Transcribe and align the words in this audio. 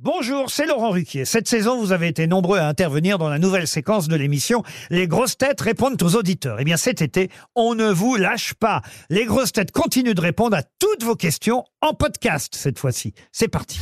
Bonjour, 0.00 0.50
c'est 0.50 0.66
Laurent 0.66 0.90
Ruquier. 0.90 1.24
Cette 1.24 1.46
saison, 1.46 1.78
vous 1.78 1.92
avez 1.92 2.08
été 2.08 2.26
nombreux 2.26 2.58
à 2.58 2.66
intervenir 2.66 3.16
dans 3.16 3.28
la 3.28 3.38
nouvelle 3.38 3.68
séquence 3.68 4.08
de 4.08 4.16
l'émission 4.16 4.64
Les 4.90 5.06
grosses 5.06 5.38
têtes 5.38 5.60
répondent 5.60 6.02
aux 6.02 6.16
auditeurs. 6.16 6.56
Eh 6.58 6.64
bien, 6.64 6.76
cet 6.76 7.00
été, 7.00 7.30
on 7.54 7.76
ne 7.76 7.90
vous 7.90 8.16
lâche 8.16 8.54
pas. 8.54 8.82
Les 9.08 9.24
grosses 9.24 9.52
têtes 9.52 9.70
continuent 9.70 10.14
de 10.14 10.20
répondre 10.20 10.56
à 10.56 10.64
toutes 10.80 11.04
vos 11.04 11.14
questions 11.14 11.64
en 11.80 11.94
podcast 11.94 12.56
cette 12.56 12.80
fois-ci. 12.80 13.14
C'est 13.30 13.46
parti. 13.46 13.78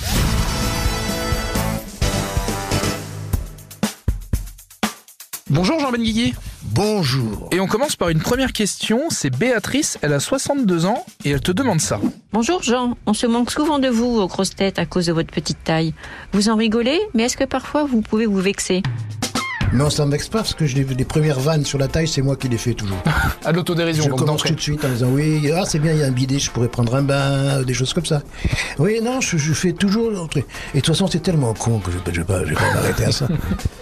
Bonjour 5.49 5.81
Jean 5.81 5.93
Benguigui. 5.93 6.35
Bonjour. 6.75 7.51
Et 7.53 7.61
on 7.61 7.67
commence 7.67 7.97
par 7.97 8.09
une 8.09 8.21
première 8.21 8.53
question. 8.53 9.11
C'est 9.11 9.29
Béatrice, 9.29 9.99
elle 10.01 10.15
a 10.15 10.21
62 10.21 10.87
ans 10.87 11.05
et 11.23 11.31
elle 11.31 11.43
te 11.43 11.53
demande 11.53 11.83
ça. 11.83 12.01
Bonjour 12.33 12.63
Jean, 12.63 12.97
on 13.05 13.13
se 13.13 13.27
manque 13.27 13.51
souvent 13.51 13.79
de 13.79 13.89
vous 13.89 14.19
aux 14.19 14.27
grosses 14.27 14.55
têtes 14.55 14.79
à 14.79 14.87
cause 14.87 15.05
de 15.05 15.13
votre 15.13 15.31
petite 15.31 15.63
taille. 15.65 15.93
Vous 16.33 16.49
en 16.49 16.57
rigolez, 16.57 16.99
mais 17.13 17.25
est-ce 17.25 17.37
que 17.37 17.45
parfois 17.45 17.85
vous 17.85 18.01
pouvez 18.01 18.25
vous 18.25 18.39
vexer? 18.39 18.83
Non, 19.75 19.91
ça 19.91 20.07
ne 20.07 20.11
vexe 20.11 20.29
pas 20.29 20.39
parce 20.39 20.55
que 20.55 20.65
je 20.65 20.77
les 20.77 21.05
premières 21.05 21.41
vannes 21.41 21.67
sur 21.67 21.79
la 21.79 21.89
taille, 21.89 22.09
c'est 22.09 22.23
moi 22.23 22.37
qui 22.37 22.49
les 22.49 22.59
fais 22.59 22.73
toujours. 22.73 23.03
À 23.45 23.53
l'autodérision, 23.53 24.05
Je 24.05 24.11
commence 24.11 24.43
tout 24.43 24.55
de 24.55 24.61
suite 24.61 24.83
en 24.85 24.89
disant 24.89 25.09
oui, 25.11 25.51
ah 25.53 25.65
c'est 25.67 25.79
bien, 25.79 25.93
il 25.93 25.99
y 25.99 26.03
a 26.03 26.07
un 26.07 26.11
bidet, 26.11 26.39
je 26.39 26.51
pourrais 26.51 26.69
prendre 26.69 26.95
un 26.95 27.03
bain, 27.03 27.63
des 27.63 27.75
choses 27.75 27.93
comme 27.93 28.07
ça. 28.07 28.23
Oui, 28.79 29.01
non, 29.03 29.21
je, 29.21 29.37
je 29.37 29.53
fais 29.53 29.73
toujours. 29.73 30.29
Et 30.37 30.41
de 30.41 30.45
toute 30.75 30.87
façon, 30.87 31.07
c'est 31.07 31.23
tellement 31.23 31.53
con 31.53 31.81
que 31.81 31.91
je 31.91 31.99
ne 31.99 32.03
vais, 32.03 32.13
je 32.15 32.21
vais 32.21 32.27
pas, 32.27 32.45
je 32.45 32.51
vais 32.51 32.55
pas 32.55 32.75
m'arrêter 32.75 33.05
à 33.05 33.13
ça. 33.13 33.29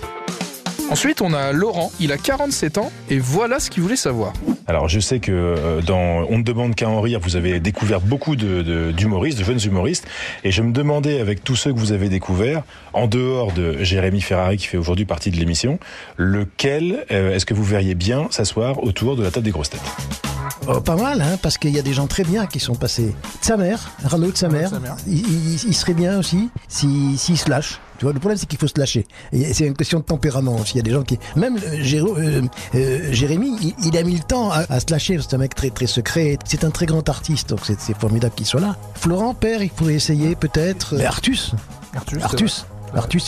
Ensuite, 0.91 1.23
on 1.23 1.33
a 1.35 1.53
Laurent, 1.53 1.93
il 2.01 2.11
a 2.11 2.17
47 2.19 2.79
ans 2.79 2.91
et 3.11 3.19
voilà 3.21 3.61
ce 3.61 3.71
qu'il 3.71 3.83
voulait 3.83 3.95
savoir. 3.95 4.33
Alors 4.67 4.89
je 4.89 4.99
sais 4.99 5.21
que 5.21 5.31
euh, 5.33 5.81
dans 5.83 6.27
On 6.29 6.39
ne 6.39 6.43
demande 6.43 6.75
qu'à 6.75 6.89
en 6.89 7.01
rire, 7.01 7.21
vous 7.23 7.37
avez 7.37 7.61
découvert 7.61 8.01
beaucoup 8.01 8.35
de- 8.35 8.63
de- 8.63 8.91
d'humoristes, 8.91 9.39
de, 9.39 9.45
jeunes 9.45 9.61
humoristes, 9.65 10.07
et 10.45 10.51
je 10.51 10.63
me 10.63 10.73
demandais 10.73 11.21
avec 11.21 11.45
tous 11.45 11.55
ceux 11.57 11.73
que 11.73 11.79
vous 11.79 11.93
avez 11.93 12.09
découverts, 12.09 12.63
en 12.93 13.07
dehors 13.07 13.53
de 13.53 13.83
Jérémy 13.85 14.21
Ferrari 14.21 14.57
qui 14.57 14.67
fait 14.67 14.77
aujourd'hui 14.79 15.05
partie 15.05 15.31
de 15.31 15.37
l'émission, 15.37 15.79
lequel 16.17 17.05
euh, 17.13 17.35
est-ce 17.35 17.47
que 17.47 17.55
vous 17.55 17.65
verriez 17.65 17.95
bien 17.95 18.27
s'asseoir 18.31 18.83
autour 18.83 19.17
de 19.17 19.23
la 19.23 19.31
table 19.31 19.45
des 19.45 19.53
grosses 19.53 19.71
têtes? 19.71 20.30
Oh, 20.73 20.81
pas 20.81 20.97
mal, 20.97 21.21
hein, 21.21 21.37
parce 21.43 21.59
qu'il 21.59 21.75
y 21.75 21.79
a 21.79 21.83
des 21.83 21.93
gens 21.93 22.07
très 22.07 22.23
bien 22.25 22.47
qui 22.47 22.61
sont 22.61 22.75
passés. 22.75 23.15
Sa 23.41 23.57
mère, 23.57 23.91
Arnaud 24.05 24.31
de 24.31 24.37
sa 24.37 24.49
mère, 24.49 24.71
il, 25.07 25.19
il- 25.19 25.65
il 25.69 25.75
serait 25.75 25.95
bien 25.95 26.19
aussi 26.19 26.49
s'il 26.69 27.19
s'il 27.19 27.37
se 27.39 27.49
lâche. 27.51 27.81
Tu 27.99 28.05
vois, 28.07 28.13
le 28.15 28.19
problème, 28.21 28.39
c'est 28.39 28.47
qu'il 28.49 28.59
faut 28.59 28.67
se 28.69 28.79
lâcher. 28.79 29.07
Et 29.33 29.53
c'est 29.53 29.67
une 29.67 29.75
question 29.75 29.99
de 29.99 30.05
tempérament 30.05 30.57
aussi. 30.57 30.75
Il 30.75 30.77
y 30.77 30.81
a 30.81 30.83
des 30.83 30.91
gens 30.93 31.03
qui. 31.03 31.19
Même 31.37 31.57
euh, 31.59 31.83
Géro- 31.83 32.17
euh, 32.17 32.41
euh, 32.75 33.09
Jérémy, 33.13 33.57
il, 33.61 33.75
il 33.85 33.99
a 33.99 34.03
mis 34.03 34.15
le 34.17 34.23
temps 34.23 34.51
à, 34.51 34.61
à 34.71 34.81
se 34.81 34.87
lâcher. 34.91 35.19
C'est 35.21 35.35
un 35.35 35.39
mec 35.39 35.55
très, 35.55 35.69
très 35.71 35.87
secret. 35.87 36.39
C'est 36.45 36.65
un 36.65 36.71
très 36.71 36.87
grand 36.87 37.07
artiste, 37.09 37.51
donc 37.51 37.61
c'est 37.65 37.79
c'est 37.81 37.97
formidable 37.99 38.35
qu'il 38.35 38.47
soit 38.47 38.61
là. 38.61 38.77
Florent, 38.95 39.35
père, 39.35 39.63
il 39.63 39.71
pourrait 39.71 39.95
essayer 39.95 40.35
peut-être. 40.35 40.95
Mais 40.97 41.05
Artus 41.05 41.53
Artus 41.95 42.23
Artus, 42.23 42.67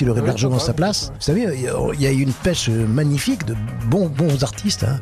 il 0.00 0.10
aurait 0.10 0.22
largement 0.22 0.58
sa 0.58 0.72
place. 0.72 1.12
Vous 1.14 1.20
savez, 1.22 1.46
il 1.54 2.00
y 2.00 2.06
a- 2.06 2.08
a 2.10 2.12
une 2.12 2.32
pêche 2.32 2.68
magnifique 2.68 3.44
de 3.46 3.54
bons, 3.86 4.08
bons 4.08 4.42
artistes. 4.42 4.84
Hein. 4.84 5.00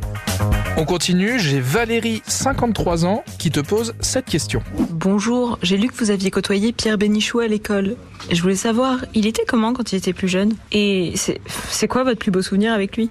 On 0.76 0.84
continue, 0.84 1.38
j'ai 1.38 1.60
Valérie, 1.60 2.22
53 2.26 3.04
ans, 3.04 3.24
qui 3.38 3.50
te 3.50 3.60
pose 3.60 3.94
cette 4.00 4.26
question. 4.26 4.62
Bonjour, 4.90 5.58
j'ai 5.62 5.76
lu 5.76 5.88
que 5.88 5.94
vous 5.96 6.10
aviez 6.10 6.30
côtoyé 6.30 6.72
Pierre 6.72 6.96
Bénichou 6.98 7.40
à 7.40 7.48
l'école. 7.48 7.96
Je 8.30 8.40
voulais 8.40 8.54
savoir, 8.56 8.98
il 9.14 9.26
était 9.26 9.44
comment 9.46 9.72
quand 9.72 9.92
il 9.92 9.96
était 9.96 10.12
plus 10.12 10.28
jeune? 10.28 10.54
Et 10.72 11.14
c'est 11.16 11.88
quoi 11.88 12.04
votre 12.04 12.18
plus 12.18 12.30
beau 12.30 12.42
souvenir 12.42 12.72
avec 12.72 12.96
lui? 12.96 13.10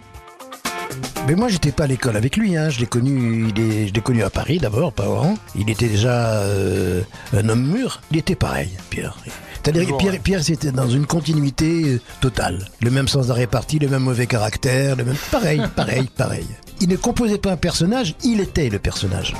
Mais 1.28 1.36
moi, 1.36 1.48
j'étais 1.48 1.72
pas 1.72 1.84
à 1.84 1.88
l'école 1.88 2.18
avec 2.18 2.38
lui. 2.38 2.58
Hein. 2.58 2.70
Je 2.70 2.80
l'ai 2.80 2.86
connu, 2.88 3.50
il 3.56 3.60
est, 3.62 3.88
je 3.88 3.94
l'ai 3.94 4.02
connu 4.02 4.24
à 4.24 4.30
Paris 4.30 4.58
d'abord, 4.58 4.92
pas 4.94 5.06
Oran. 5.08 5.36
Il 5.56 5.70
était 5.70 5.88
déjà 5.88 6.38
euh, 6.42 7.02
un 7.34 7.48
homme 7.50 7.64
mûr. 7.72 8.02
Il 8.12 8.18
était 8.18 8.36
pareil, 8.36 8.70
Pierre. 8.90 9.16
C'est-à-dire 9.64 9.88
que 9.88 9.98
Pierre. 9.98 10.20
Pierre, 10.22 10.44
c'était 10.44 10.72
dans 10.72 10.90
une 10.90 11.06
continuité 11.06 11.84
euh, 11.86 12.02
totale. 12.22 12.68
Le 12.82 12.92
même 12.92 13.08
sens 13.08 13.28
de 13.28 13.34
répartie, 13.34 13.80
le 13.80 13.88
même 13.88 14.04
mauvais 14.04 14.26
caractère, 14.28 14.96
le 14.96 15.04
même. 15.06 15.16
Pareil, 15.32 15.62
pareil, 15.76 16.10
pareil. 16.16 16.46
Il 16.82 16.90
ne 16.90 16.96
composait 16.96 17.38
pas 17.38 17.52
un 17.52 17.58
personnage, 17.58 18.16
il 18.24 18.40
était 18.40 18.70
le 18.70 18.80
personnage. 18.80 19.34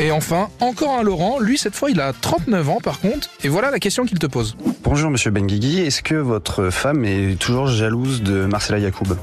Et 0.00 0.12
enfin, 0.12 0.48
encore 0.60 0.96
un 0.96 1.02
Laurent, 1.02 1.40
lui 1.40 1.58
cette 1.58 1.74
fois 1.74 1.90
il 1.90 2.00
a 2.00 2.12
39 2.12 2.68
ans 2.70 2.78
par 2.80 3.00
contre, 3.00 3.28
et 3.42 3.48
voilà 3.48 3.72
la 3.72 3.80
question 3.80 4.04
qu'il 4.04 4.20
te 4.20 4.26
pose. 4.26 4.56
Bonjour 4.84 5.10
Monsieur 5.10 5.32
Benguigui, 5.32 5.80
est-ce 5.80 6.02
que 6.02 6.14
votre 6.14 6.70
femme 6.70 7.04
est 7.04 7.36
toujours 7.36 7.66
jalouse 7.66 8.22
de 8.22 8.46
Marcella 8.46 8.78
Yacoub? 8.78 9.16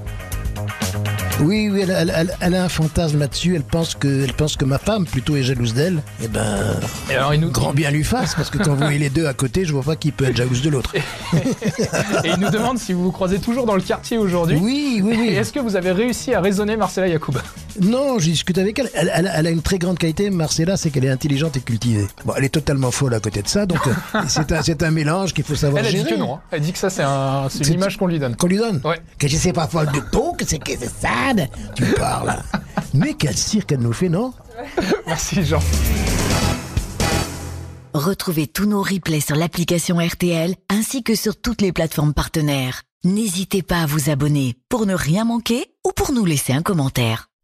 Oui, 1.42 1.70
oui, 1.70 1.82
elle, 1.82 1.90
elle- 1.92 2.14
elle- 2.16 2.36
elle 2.40 2.56
a 2.56 2.64
un 2.64 2.70
fantasme 2.70 3.20
là-dessus. 3.20 3.56
Elle 3.56 3.64
pense 3.64 3.94
que, 3.94 4.24
elle 4.24 4.34
pense 4.34 4.56
que 4.56 4.64
ma 4.64 4.78
femme 4.78 5.06
plutôt 5.06 5.36
est 5.36 5.44
jalouse 5.44 5.74
d'elle. 5.74 6.02
Eh 6.24 6.28
ben, 6.30 6.76
Et 7.12 7.16
alors 7.16 7.34
il 7.34 7.42
nous, 7.42 7.52
grand 7.52 7.74
bien 7.74 7.92
lui 7.92 8.06
fasse, 8.06 8.36
parce 8.36 8.50
que 8.50 8.58
quand 8.58 8.72
vous 8.72 8.78
voyez 8.78 9.00
les 9.00 9.10
deux 9.10 9.28
à 9.28 9.34
côté, 9.34 9.66
je 9.66 9.74
vois 9.74 9.84
pas 9.84 9.98
qui 9.98 10.12
peut 10.12 10.26
être 10.26 10.38
jalouse 10.38 10.62
de 10.62 10.70
l'autre. 10.70 10.94
et 10.96 12.30
il 12.30 12.38
nous 12.40 12.50
demande 12.50 12.78
si 12.80 12.94
vous 12.94 13.04
vous 13.04 13.12
croisez 13.12 13.40
toujours 13.40 13.66
dans 13.66 13.76
le 13.76 13.82
quartier 13.82 14.18
aujourd'hui. 14.18 14.58
Oui, 14.62 15.02
oui, 15.04 15.14
Et 15.14 15.18
oui. 15.18 15.28
est-ce 15.36 15.52
que 15.52 15.60
vous 15.60 15.76
avez 15.76 15.92
réussi 15.92 16.34
à 16.34 16.40
raisonner 16.40 16.78
Marcella 16.78 17.08
Yacoub? 17.10 17.34
Non, 17.82 18.20
j'ai 18.20 18.32
discuté 18.32 18.62
avec 18.62 18.80
elle. 18.80 18.90
Elle, 18.94 19.12
elle- 19.14 19.32
elle 19.36 19.48
a 19.48 19.50
une 19.50 19.62
très 19.62 19.78
grande 19.78 19.98
qualité, 19.98 20.30
Marcella, 20.30 20.78
c'est 20.78 20.90
qu'elle 20.92 21.06
est 21.06 21.10
intelligente 21.10 21.58
et 21.58 21.62
cultivée. 21.62 22.08
Bon, 22.26 22.34
elle 22.38 22.46
est 22.46 22.50
totalement 22.50 22.92
folle 22.92 23.14
à 23.14 23.20
côté 23.20 23.42
de 23.42 23.48
ça, 23.48 23.66
donc 23.66 23.86
euh, 23.88 24.20
c'est 24.28 24.52
un, 24.52 24.62
c'est 24.62 24.82
un 24.84 24.92
mélange 24.92 25.34
qu'il 25.34 25.44
faut 25.44 25.56
savoir 25.56 25.80
Elle 25.82 25.88
a 25.88 25.92
dit 25.92 25.98
gérer. 25.98 26.12
que 26.12 26.20
non, 26.20 26.36
hein. 26.36 26.42
elle 26.52 26.62
dit 26.62 26.72
que 26.72 26.78
ça 26.80 26.90
c'est 26.90 27.04
un, 27.04 27.48
c'est 27.50 27.60
une 27.60 27.66
C'est- 27.66 27.74
image 27.74 27.98
qu'on 27.98 28.08
lui 28.08 28.20
donne. 28.20 28.36
Qu'on 28.36 28.48
lui 28.48 28.58
donne 28.58 28.82
Ouais. 28.84 29.02
Que 29.20 29.28
je 29.28 29.36
sais 29.36 29.54
pas 29.54 29.68
folle 29.68 29.92
de 29.92 30.00
tout, 30.12 30.34
que 30.34 30.46
c'est 30.46 30.60
que 30.60 30.72
c'est 30.72 30.86
ça. 30.90 31.34
Tu 31.76 31.84
parles. 31.94 32.38
Mais 32.94 33.14
quel 33.14 33.36
cirque 33.36 33.72
elle 33.74 33.80
nous 33.80 33.94
fait, 33.94 34.10
non 34.10 34.34
Merci 35.08 35.44
Jean. 35.44 35.60
Retrouvez 37.94 38.48
tous 38.48 38.66
nos 38.66 38.82
replays 38.82 39.22
sur 39.22 39.36
l'application 39.36 39.98
RTL 40.06 40.54
ainsi 40.70 41.02
que 41.04 41.16
sur 41.16 41.36
toutes 41.40 41.62
les 41.62 41.72
plateformes 41.72 42.14
partenaires. 42.14 42.82
N'hésitez 43.06 43.62
pas 43.62 43.82
à 43.82 43.86
vous 43.86 44.10
abonner 44.10 44.56
pour 44.70 44.86
ne 44.86 44.94
rien 44.96 45.24
manquer 45.26 45.68
ou 45.86 45.92
pour 45.92 46.12
nous 46.12 46.26
laisser 46.26 46.52
un 46.54 46.62
commentaire. 46.62 47.30